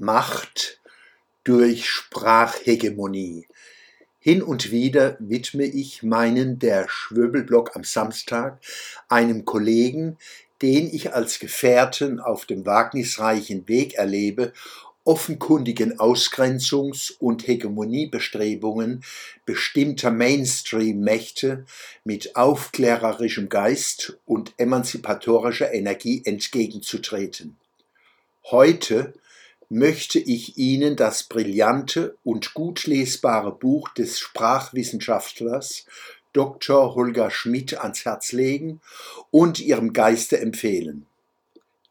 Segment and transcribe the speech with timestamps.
[0.00, 0.80] Macht
[1.44, 3.46] durch Sprachhegemonie.
[4.18, 8.58] Hin und wieder widme ich meinen der Schwöbelblock am Samstag
[9.08, 10.18] einem Kollegen,
[10.62, 14.52] den ich als Gefährten auf dem wagnisreichen Weg erlebe
[15.06, 19.04] offenkundigen Ausgrenzungs- und Hegemoniebestrebungen
[19.44, 21.64] bestimmter Mainstream-Mächte
[22.04, 27.56] mit aufklärerischem Geist und emanzipatorischer Energie entgegenzutreten.
[28.50, 29.14] Heute
[29.68, 35.86] möchte ich Ihnen das brillante und gut lesbare Buch des Sprachwissenschaftlers
[36.32, 36.94] Dr.
[36.94, 38.80] Holger Schmidt ans Herz legen
[39.30, 41.06] und Ihrem Geiste empfehlen.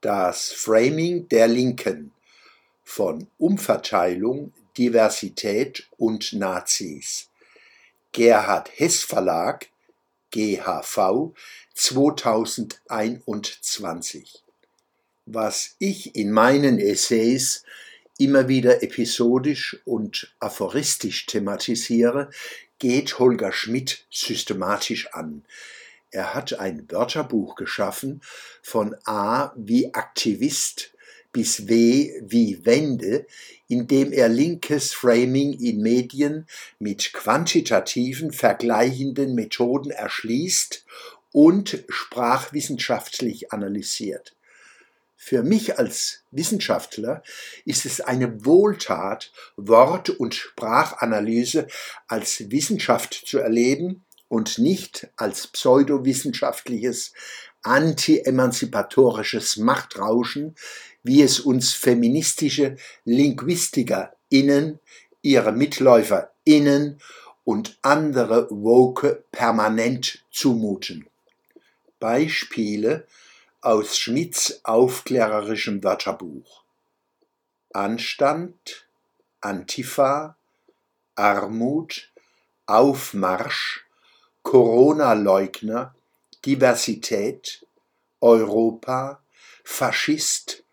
[0.00, 2.12] Das Framing der Linken
[2.84, 7.28] von Umverteilung, Diversität und Nazis.
[8.12, 9.68] Gerhard Hess Verlag,
[10.30, 11.32] GHV
[11.74, 14.44] 2021.
[15.30, 17.62] Was ich in meinen Essays
[18.16, 22.30] immer wieder episodisch und aphoristisch thematisiere,
[22.78, 25.44] geht Holger Schmidt systematisch an.
[26.10, 28.22] Er hat ein Wörterbuch geschaffen
[28.62, 30.94] von A wie Aktivist
[31.30, 33.26] bis W wie Wende,
[33.68, 36.46] indem er linkes Framing in Medien
[36.78, 40.86] mit quantitativen, vergleichenden Methoden erschließt
[41.32, 44.34] und sprachwissenschaftlich analysiert.
[45.20, 47.24] Für mich als Wissenschaftler
[47.64, 51.66] ist es eine Wohltat, Wort- und Sprachanalyse
[52.06, 57.12] als Wissenschaft zu erleben und nicht als pseudowissenschaftliches
[57.62, 60.54] anti-emanzipatorisches Machtrauschen,
[61.02, 64.78] wie es uns feministische LinguistikerInnen,
[65.20, 67.00] ihre MitläuferInnen
[67.42, 71.08] und andere Woke permanent zumuten.
[71.98, 73.04] Beispiele
[73.60, 76.64] aus Schmidts aufklärerischem Wörterbuch.
[77.72, 78.86] Anstand,
[79.40, 80.36] Antifa,
[81.16, 82.12] Armut,
[82.66, 83.84] Aufmarsch,
[84.42, 85.94] Corona-Leugner,
[86.44, 87.66] Diversität,
[88.20, 89.20] Europa,
[89.64, 90.64] Faschist,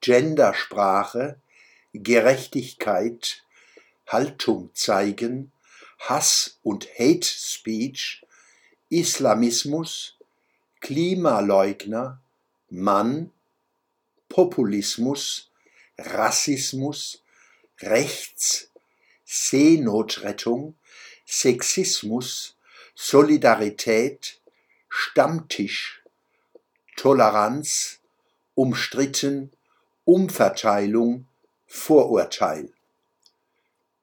[0.00, 1.40] Gendersprache,
[1.92, 3.42] Gerechtigkeit,
[4.06, 5.52] Haltung zeigen,
[5.98, 8.24] Hass und Hate Speech,
[8.88, 10.16] Islamismus,
[10.80, 12.20] Klimaleugner,
[12.70, 13.30] Mann,
[14.28, 15.50] Populismus,
[15.98, 17.22] Rassismus,
[17.80, 18.70] Rechts,
[19.24, 20.74] Seenotrettung,
[21.26, 22.56] Sexismus,
[22.94, 24.40] Solidarität,
[24.88, 26.02] Stammtisch,
[26.96, 28.00] Toleranz,
[28.54, 29.50] umstritten,
[30.04, 31.26] Umverteilung,
[31.66, 32.72] Vorurteil.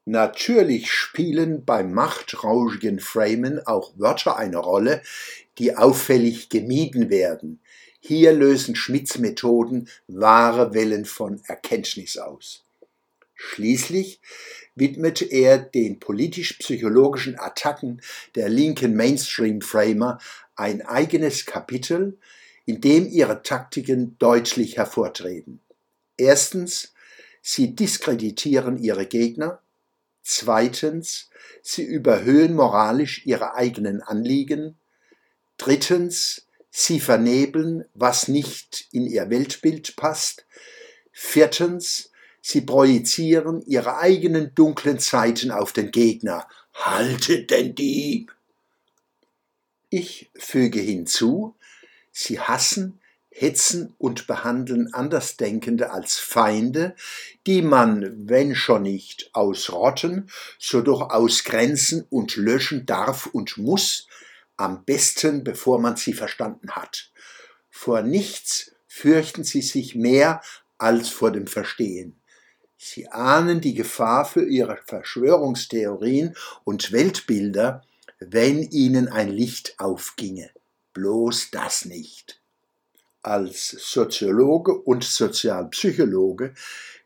[0.06, 5.01] Natürlich spielen beim machtrauschigen Framen auch Wörter eine Rolle,
[5.57, 7.59] die auffällig gemieden werden.
[8.00, 12.63] Hier lösen Schmidts Methoden wahre Wellen von Erkenntnis aus.
[13.35, 14.19] Schließlich
[14.75, 18.02] widmet er den politisch-psychologischen Attacken
[18.36, 20.19] der linken Mainstream-Framer
[20.56, 22.18] ein eigenes Kapitel,
[22.66, 25.62] in dem ihre Taktiken deutlich hervortreten.
[26.18, 26.94] Erstens,
[27.41, 29.62] sie diskreditieren ihre Gegner.
[30.24, 31.30] Zweitens,
[31.62, 34.78] sie überhöhen moralisch ihre eigenen Anliegen.
[35.57, 36.47] Drittens,
[36.79, 40.45] sie vernebeln, was nicht in ihr Weltbild passt.
[41.11, 46.47] Viertens, sie projizieren ihre eigenen dunklen Zeiten auf den Gegner.
[46.75, 48.31] Haltet den Dieb!
[49.89, 51.55] Ich füge hinzu,
[52.11, 52.99] sie hassen,
[53.31, 56.95] hetzen und behandeln Andersdenkende als Feinde,
[57.47, 64.07] die man, wenn schon nicht ausrotten, so doch ausgrenzen und löschen darf und muss,
[64.57, 67.12] am besten bevor man sie verstanden hat.
[67.69, 70.41] Vor nichts fürchten sie sich mehr
[70.78, 72.19] als vor dem Verstehen.
[72.78, 77.84] Sie ahnen die Gefahr für ihre Verschwörungstheorien und Weltbilder,
[78.19, 80.50] wenn ihnen ein Licht aufginge.
[80.94, 82.39] Bloß das nicht.
[83.22, 86.53] Als Soziologe und Sozialpsychologe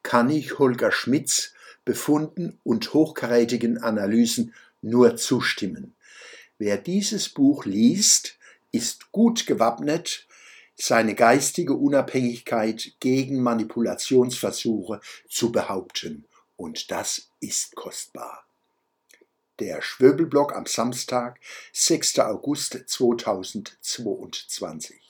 [0.03, 1.53] kann ich Holger Schmidts
[1.83, 5.95] Befunden und hochkarätigen Analysen nur zustimmen.
[6.63, 8.37] Wer dieses Buch liest,
[8.71, 10.27] ist gut gewappnet,
[10.75, 16.25] seine geistige Unabhängigkeit gegen Manipulationsversuche zu behaupten.
[16.57, 18.45] Und das ist kostbar.
[19.57, 21.39] Der Schwöbelblock am Samstag,
[21.73, 22.19] 6.
[22.19, 25.00] August 2022.